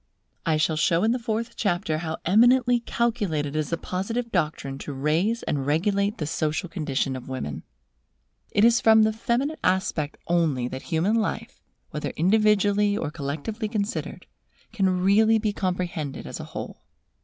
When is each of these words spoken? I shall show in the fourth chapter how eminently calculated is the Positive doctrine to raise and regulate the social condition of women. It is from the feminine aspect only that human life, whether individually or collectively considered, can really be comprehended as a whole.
I 0.47 0.57
shall 0.57 0.77
show 0.77 1.03
in 1.03 1.11
the 1.11 1.19
fourth 1.19 1.55
chapter 1.55 1.99
how 1.99 2.17
eminently 2.25 2.79
calculated 2.79 3.55
is 3.55 3.69
the 3.69 3.77
Positive 3.77 4.31
doctrine 4.31 4.79
to 4.79 4.93
raise 4.93 5.43
and 5.43 5.63
regulate 5.67 6.17
the 6.17 6.25
social 6.25 6.67
condition 6.67 7.15
of 7.15 7.29
women. 7.29 7.61
It 8.49 8.65
is 8.65 8.81
from 8.81 9.03
the 9.03 9.13
feminine 9.13 9.57
aspect 9.63 10.17
only 10.27 10.67
that 10.69 10.81
human 10.81 11.13
life, 11.13 11.61
whether 11.91 12.09
individually 12.17 12.97
or 12.97 13.11
collectively 13.11 13.67
considered, 13.67 14.25
can 14.73 15.03
really 15.03 15.37
be 15.37 15.53
comprehended 15.53 16.25
as 16.25 16.39
a 16.39 16.45
whole. 16.45 16.81